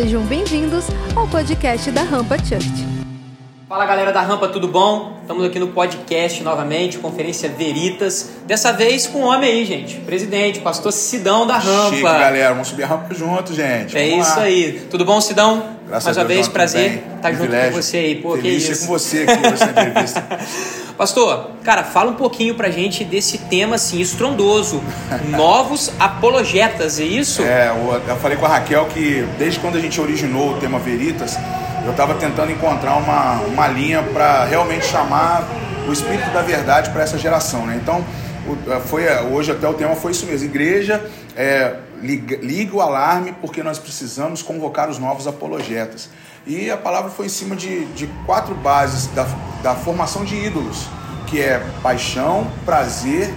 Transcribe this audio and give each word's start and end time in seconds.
Sejam 0.00 0.22
bem-vindos 0.22 0.84
ao 1.16 1.26
podcast 1.26 1.90
da 1.90 2.04
Rampa 2.04 2.38
Church. 2.38 2.86
Fala 3.68 3.84
galera 3.84 4.12
da 4.12 4.20
Rampa, 4.20 4.46
tudo 4.46 4.68
bom? 4.68 5.18
Estamos 5.22 5.44
aqui 5.44 5.58
no 5.58 5.66
podcast 5.72 6.40
novamente, 6.44 6.98
Conferência 6.98 7.48
Veritas. 7.48 8.30
Dessa 8.46 8.72
vez 8.72 9.08
com 9.08 9.22
um 9.22 9.24
homem 9.24 9.50
aí, 9.50 9.64
gente. 9.64 9.96
Presidente, 9.96 10.60
pastor 10.60 10.92
Sidão 10.92 11.48
da 11.48 11.58
Rampa. 11.58 11.90
Chique, 11.96 12.02
galera. 12.02 12.50
Vamos 12.50 12.68
subir 12.68 12.84
a 12.84 12.86
rampa 12.86 13.12
junto, 13.12 13.52
gente. 13.52 13.98
É 13.98 14.10
Vamos 14.10 14.28
isso 14.28 14.36
lá. 14.36 14.44
aí. 14.44 14.86
Tudo 14.88 15.04
bom, 15.04 15.20
Sidão? 15.20 15.64
Graças 15.88 16.04
Mais 16.04 16.16
a 16.18 16.20
uma 16.20 16.28
Deus, 16.28 16.36
vez, 16.36 16.46
João, 16.46 16.52
prazer 16.54 16.90
tudo 16.92 17.00
bem. 17.08 17.16
estar 17.16 17.30
junto 17.32 17.40
Privilégio. 17.40 17.72
com 17.72 17.82
você 17.82 17.96
aí. 17.96 18.14
Pô, 18.14 18.34
que 18.36 18.42
Feliz 18.42 18.62
de 18.62 18.72
isso. 18.72 18.86
com 18.86 18.92
você 18.92 19.22
aqui 19.28 19.42
nessa 19.42 19.64
entrevista. 19.64 20.24
Pastor, 20.98 21.50
cara, 21.62 21.84
fala 21.84 22.10
um 22.10 22.14
pouquinho 22.14 22.56
pra 22.56 22.70
gente 22.70 23.04
desse 23.04 23.38
tema 23.38 23.76
assim 23.76 24.00
estrondoso. 24.00 24.82
Novos 25.30 25.92
apologetas, 25.96 26.98
é 26.98 27.04
isso? 27.04 27.40
É, 27.40 27.70
eu 28.08 28.16
falei 28.16 28.36
com 28.36 28.44
a 28.44 28.48
Raquel 28.48 28.84
que 28.86 29.24
desde 29.38 29.60
quando 29.60 29.76
a 29.76 29.80
gente 29.80 30.00
originou 30.00 30.50
o 30.50 30.54
tema 30.58 30.80
Veritas, 30.80 31.38
eu 31.84 31.92
estava 31.92 32.14
tentando 32.14 32.50
encontrar 32.50 32.96
uma, 32.96 33.34
uma 33.42 33.68
linha 33.68 34.02
para 34.02 34.44
realmente 34.46 34.86
chamar 34.86 35.46
o 35.88 35.92
espírito 35.92 36.30
da 36.32 36.42
verdade 36.42 36.90
para 36.90 37.04
essa 37.04 37.16
geração, 37.16 37.64
né? 37.64 37.78
Então, 37.80 38.04
foi, 38.86 39.04
hoje 39.32 39.52
até 39.52 39.68
o 39.68 39.74
tema 39.74 39.94
foi 39.94 40.12
isso 40.12 40.26
mesmo. 40.26 40.46
Igreja, 40.46 41.04
é, 41.36 41.76
liga, 42.00 42.76
o 42.76 42.80
alarme 42.80 43.34
porque 43.40 43.62
nós 43.62 43.78
precisamos 43.78 44.42
convocar 44.42 44.88
os 44.88 44.98
novos 44.98 45.26
apologetas. 45.26 46.08
E 46.46 46.70
a 46.70 46.76
palavra 46.76 47.10
foi 47.10 47.26
em 47.26 47.28
cima 47.28 47.54
de, 47.54 47.84
de 47.86 48.06
quatro 48.24 48.54
bases 48.54 49.06
da, 49.08 49.26
da 49.62 49.74
formação 49.74 50.24
de 50.24 50.34
ídolos, 50.34 50.86
que 51.26 51.40
é 51.40 51.62
paixão, 51.82 52.50
prazer, 52.64 53.32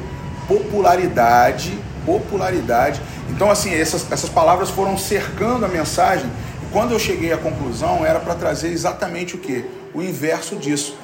popularidade, 0.47 1.77
popularidade. 2.05 3.01
Então, 3.29 3.49
assim, 3.49 3.73
essas, 3.73 4.09
essas 4.11 4.29
palavras 4.29 4.69
foram 4.69 4.97
cercando 4.97 5.65
a 5.65 5.67
mensagem. 5.67 6.29
E 6.63 6.65
quando 6.71 6.91
eu 6.91 6.99
cheguei 6.99 7.33
à 7.33 7.37
conclusão, 7.37 8.05
era 8.05 8.19
para 8.19 8.35
trazer 8.35 8.69
exatamente 8.69 9.35
o 9.35 9.37
que? 9.37 9.65
O 9.93 10.01
inverso 10.01 10.55
disso. 10.55 10.97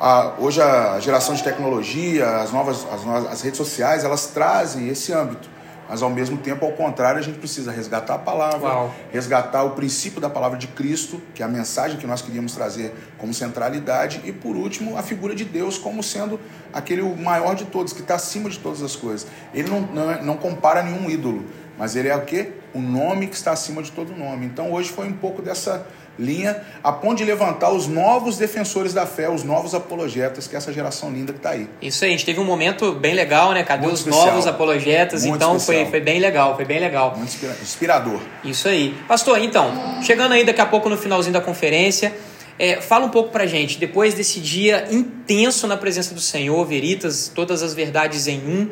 Ah, 0.00 0.32
hoje 0.38 0.62
a 0.62 0.98
geração 0.98 1.34
de 1.34 1.42
tecnologia, 1.42 2.26
as 2.38 2.50
novas, 2.52 2.86
as, 2.90 3.04
novas- 3.04 3.30
as 3.30 3.42
redes 3.42 3.58
sociais, 3.58 4.02
elas 4.02 4.28
trazem 4.28 4.88
esse 4.88 5.12
âmbito. 5.12 5.48
Mas 5.90 6.02
ao 6.02 6.08
mesmo 6.08 6.38
tempo, 6.38 6.64
ao 6.64 6.70
contrário, 6.72 7.18
a 7.18 7.22
gente 7.22 7.38
precisa 7.40 7.72
resgatar 7.72 8.14
a 8.14 8.18
palavra, 8.18 8.68
Uau. 8.68 8.94
resgatar 9.12 9.64
o 9.64 9.70
princípio 9.70 10.20
da 10.20 10.30
palavra 10.30 10.56
de 10.56 10.68
Cristo, 10.68 11.20
que 11.34 11.42
é 11.42 11.44
a 11.44 11.48
mensagem 11.48 11.98
que 11.98 12.06
nós 12.06 12.22
queríamos 12.22 12.54
trazer 12.54 12.94
como 13.18 13.34
centralidade, 13.34 14.20
e 14.24 14.30
por 14.32 14.54
último, 14.54 14.96
a 14.96 15.02
figura 15.02 15.34
de 15.34 15.44
Deus 15.44 15.76
como 15.76 16.00
sendo 16.00 16.38
aquele 16.72 17.02
o 17.02 17.16
maior 17.16 17.56
de 17.56 17.64
todos, 17.64 17.92
que 17.92 18.00
está 18.02 18.14
acima 18.14 18.48
de 18.48 18.58
todas 18.60 18.82
as 18.82 18.94
coisas. 18.94 19.26
Ele 19.52 19.68
não, 19.68 19.80
não, 19.80 20.10
é- 20.12 20.22
não 20.22 20.36
compara 20.36 20.80
nenhum 20.82 21.10
ídolo, 21.10 21.44
mas 21.76 21.96
ele 21.96 22.08
é 22.08 22.14
o 22.16 22.22
quê? 22.24 22.52
O 22.72 22.80
nome 22.80 23.26
que 23.26 23.34
está 23.34 23.50
acima 23.50 23.82
de 23.82 23.90
todo 23.90 24.12
nome. 24.16 24.46
Então 24.46 24.72
hoje 24.72 24.90
foi 24.90 25.08
um 25.08 25.12
pouco 25.12 25.42
dessa 25.42 25.84
linha, 26.20 26.60
a 26.84 26.92
ponto 26.92 27.16
de 27.18 27.24
levantar 27.24 27.70
os 27.72 27.86
novos 27.88 28.36
defensores 28.36 28.92
da 28.92 29.06
fé, 29.06 29.28
os 29.28 29.42
novos 29.42 29.74
apologetas, 29.74 30.46
que 30.46 30.54
é 30.54 30.58
essa 30.58 30.72
geração 30.72 31.10
linda 31.10 31.32
que 31.32 31.38
está 31.38 31.50
aí. 31.50 31.68
Isso 31.80 32.04
aí, 32.04 32.10
a 32.10 32.12
gente 32.12 32.26
teve 32.26 32.38
um 32.38 32.44
momento 32.44 32.92
bem 32.92 33.14
legal, 33.14 33.52
né? 33.52 33.62
Cadê 33.64 33.82
Muito 33.84 33.94
os 33.94 34.00
especial. 34.00 34.26
novos 34.26 34.46
apologetas? 34.46 35.24
Muito 35.24 35.36
então 35.36 35.58
foi, 35.58 35.76
especial. 35.76 35.90
foi 35.90 36.00
bem 36.00 36.20
legal, 36.20 36.54
foi 36.56 36.64
bem 36.64 36.78
legal. 36.78 37.16
Muito 37.16 37.24
inspira- 37.28 37.56
inspirador. 37.62 38.20
Isso 38.44 38.68
aí. 38.68 38.94
Pastor, 39.08 39.38
então, 39.42 39.72
chegando 40.02 40.32
aí 40.32 40.44
daqui 40.44 40.60
a 40.60 40.66
pouco 40.66 40.88
no 40.88 40.96
finalzinho 40.98 41.32
da 41.32 41.40
conferência, 41.40 42.12
é, 42.58 42.80
fala 42.80 43.06
um 43.06 43.10
pouco 43.10 43.30
pra 43.30 43.46
gente, 43.46 43.78
depois 43.78 44.12
desse 44.12 44.38
dia 44.38 44.86
intenso 44.90 45.66
na 45.66 45.78
presença 45.78 46.14
do 46.14 46.20
Senhor, 46.20 46.62
Veritas, 46.66 47.32
todas 47.34 47.62
as 47.62 47.72
verdades 47.72 48.28
em 48.28 48.38
um, 48.40 48.68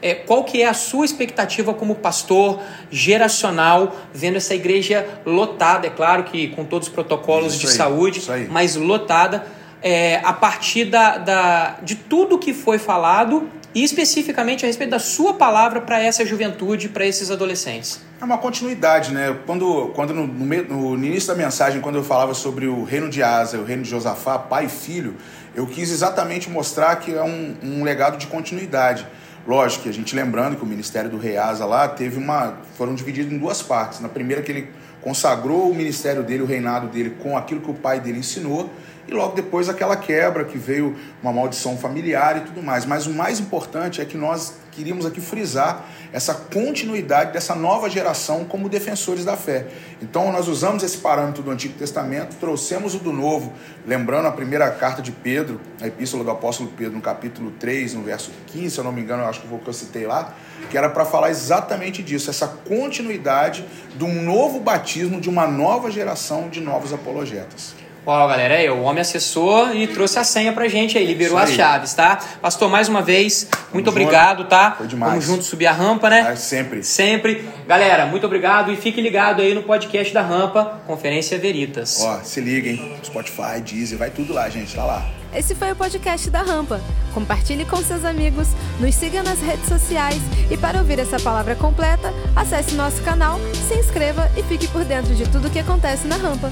é, 0.00 0.14
qual 0.14 0.44
que 0.44 0.62
é 0.62 0.66
a 0.68 0.74
sua 0.74 1.04
expectativa 1.04 1.74
como 1.74 1.94
pastor 1.96 2.60
geracional, 2.90 3.96
vendo 4.12 4.36
essa 4.36 4.54
igreja 4.54 5.06
lotada, 5.24 5.86
é 5.86 5.90
claro 5.90 6.24
que 6.24 6.48
com 6.48 6.64
todos 6.64 6.88
os 6.88 6.94
protocolos 6.94 7.54
Isso 7.54 7.60
de 7.62 7.66
aí, 7.68 7.72
saúde, 7.76 8.22
mas 8.50 8.76
lotada, 8.76 9.46
é, 9.82 10.20
a 10.24 10.32
partir 10.32 10.84
da, 10.86 11.18
da- 11.18 11.78
de 11.82 11.94
tudo 11.94 12.38
que 12.38 12.52
foi 12.52 12.78
falado 12.78 13.48
e 13.74 13.84
especificamente 13.84 14.64
a 14.64 14.66
respeito 14.66 14.90
da 14.90 14.98
sua 14.98 15.34
palavra 15.34 15.80
para 15.80 16.00
essa 16.02 16.24
juventude, 16.24 16.88
para 16.88 17.06
esses 17.06 17.30
adolescentes. 17.30 18.00
É 18.20 18.24
uma 18.24 18.38
continuidade, 18.38 19.12
né? 19.12 19.36
Quando, 19.46 19.92
quando 19.94 20.12
no, 20.14 20.26
no 20.26 20.96
no 20.96 21.04
início 21.04 21.28
da 21.28 21.34
mensagem, 21.36 21.80
quando 21.80 21.96
eu 21.96 22.02
falava 22.02 22.34
sobre 22.34 22.66
o 22.66 22.82
reino 22.82 23.08
de 23.08 23.22
Asa 23.22 23.56
e 23.56 23.60
o 23.60 23.64
reino 23.64 23.82
de 23.82 23.90
Josafá, 23.90 24.38
pai 24.38 24.66
e 24.66 24.68
filho, 24.68 25.14
eu 25.54 25.66
quis 25.66 25.90
exatamente 25.92 26.50
mostrar 26.50 26.96
que 26.96 27.14
é 27.14 27.22
um, 27.22 27.54
um 27.62 27.84
legado 27.84 28.16
de 28.16 28.26
continuidade. 28.26 29.06
Lógico 29.48 29.84
que 29.84 29.88
a 29.88 29.92
gente 29.92 30.14
lembrando 30.14 30.56
que 30.56 30.62
o 30.62 30.66
ministério 30.66 31.08
do 31.08 31.16
rei 31.16 31.38
Asa 31.38 31.64
lá 31.64 31.88
teve 31.88 32.18
uma. 32.18 32.58
foram 32.76 32.94
divididos 32.94 33.32
em 33.32 33.38
duas 33.38 33.62
partes. 33.62 33.98
Na 33.98 34.08
primeira, 34.08 34.42
que 34.42 34.52
ele 34.52 34.68
consagrou 35.00 35.70
o 35.70 35.74
ministério 35.74 36.22
dele, 36.22 36.42
o 36.42 36.46
reinado 36.46 36.86
dele, 36.88 37.16
com 37.18 37.34
aquilo 37.34 37.62
que 37.62 37.70
o 37.70 37.74
pai 37.74 37.98
dele 37.98 38.18
ensinou, 38.18 38.68
e 39.06 39.10
logo 39.14 39.34
depois 39.34 39.70
aquela 39.70 39.96
quebra 39.96 40.44
que 40.44 40.58
veio 40.58 40.94
uma 41.22 41.32
maldição 41.32 41.78
familiar 41.78 42.36
e 42.36 42.40
tudo 42.40 42.62
mais. 42.62 42.84
Mas 42.84 43.06
o 43.06 43.14
mais 43.14 43.40
importante 43.40 44.02
é 44.02 44.04
que 44.04 44.18
nós 44.18 44.58
queríamos 44.78 45.04
aqui 45.04 45.20
frisar 45.20 45.84
essa 46.12 46.32
continuidade 46.32 47.32
dessa 47.32 47.52
nova 47.52 47.90
geração 47.90 48.44
como 48.44 48.68
defensores 48.68 49.24
da 49.24 49.36
fé. 49.36 49.66
Então 50.00 50.30
nós 50.30 50.46
usamos 50.46 50.84
esse 50.84 50.98
parâmetro 50.98 51.42
do 51.42 51.50
Antigo 51.50 51.74
Testamento, 51.76 52.36
trouxemos 52.36 52.94
o 52.94 53.00
do 53.00 53.12
Novo, 53.12 53.52
lembrando 53.84 54.26
a 54.28 54.32
primeira 54.32 54.70
carta 54.70 55.02
de 55.02 55.10
Pedro, 55.10 55.60
a 55.82 55.88
epístola 55.88 56.22
do 56.22 56.30
apóstolo 56.30 56.70
Pedro, 56.76 56.94
no 56.94 57.00
capítulo 57.00 57.50
3, 57.58 57.94
no 57.94 58.04
verso 58.04 58.30
15, 58.46 58.70
se 58.70 58.78
eu 58.78 58.84
não 58.84 58.92
me 58.92 59.00
engano, 59.00 59.24
acho 59.24 59.40
que 59.40 59.48
foi 59.48 59.58
o 59.58 59.60
que 59.60 59.68
eu 59.68 59.74
citei 59.74 60.06
lá, 60.06 60.32
que 60.70 60.78
era 60.78 60.88
para 60.88 61.04
falar 61.04 61.30
exatamente 61.30 62.00
disso, 62.00 62.30
essa 62.30 62.46
continuidade 62.46 63.64
de 63.96 64.04
um 64.04 64.22
novo 64.22 64.60
batismo 64.60 65.20
de 65.20 65.28
uma 65.28 65.48
nova 65.48 65.90
geração 65.90 66.48
de 66.48 66.60
novos 66.60 66.92
apologetas. 66.92 67.74
Uau, 68.08 68.26
galera, 68.26 68.54
aí, 68.54 68.70
o 68.70 68.80
homem 68.84 69.02
acessou 69.02 69.74
e 69.74 69.86
trouxe 69.86 70.18
a 70.18 70.24
senha 70.24 70.50
pra 70.50 70.66
gente 70.66 70.96
aí, 70.96 71.04
liberou 71.04 71.36
Isso 71.36 71.44
as 71.44 71.50
aí. 71.50 71.56
chaves, 71.56 71.92
tá? 71.92 72.18
Pastor, 72.40 72.70
mais 72.70 72.88
uma 72.88 73.02
vez, 73.02 73.46
muito 73.70 73.84
junto. 73.84 73.90
obrigado, 73.90 74.44
tá? 74.46 74.76
Foi 74.78 74.86
demais. 74.86 75.12
Vamos 75.12 75.26
junto 75.26 75.44
subir 75.44 75.66
a 75.66 75.72
rampa, 75.72 76.08
né? 76.08 76.26
Ah, 76.26 76.34
sempre. 76.34 76.82
Sempre. 76.82 77.46
Galera, 77.66 78.06
muito 78.06 78.24
obrigado 78.24 78.72
e 78.72 78.76
fique 78.78 78.98
ligado 79.02 79.42
aí 79.42 79.52
no 79.52 79.62
podcast 79.62 80.14
da 80.14 80.22
Rampa, 80.22 80.80
Conferência 80.86 81.38
Veritas. 81.38 82.00
Ó, 82.02 82.20
se 82.22 82.40
liguem, 82.40 82.96
Spotify, 83.04 83.60
Deezer, 83.62 83.98
vai 83.98 84.08
tudo 84.08 84.32
lá, 84.32 84.48
gente, 84.48 84.74
tá 84.74 84.86
lá. 84.86 85.06
Esse 85.34 85.54
foi 85.54 85.72
o 85.72 85.76
podcast 85.76 86.30
da 86.30 86.40
Rampa. 86.40 86.80
Compartilhe 87.12 87.66
com 87.66 87.76
seus 87.76 88.06
amigos, 88.06 88.48
nos 88.80 88.94
siga 88.94 89.22
nas 89.22 89.38
redes 89.40 89.68
sociais 89.68 90.22
e 90.50 90.56
para 90.56 90.78
ouvir 90.78 90.98
essa 90.98 91.20
palavra 91.20 91.54
completa, 91.54 92.10
acesse 92.34 92.74
nosso 92.74 93.02
canal, 93.02 93.38
se 93.68 93.74
inscreva 93.74 94.30
e 94.34 94.42
fique 94.44 94.66
por 94.68 94.82
dentro 94.82 95.14
de 95.14 95.28
tudo 95.28 95.48
o 95.48 95.50
que 95.50 95.58
acontece 95.58 96.06
na 96.06 96.16
Rampa. 96.16 96.50